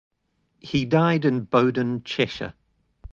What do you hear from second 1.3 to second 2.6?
Bowdon, Cheshire.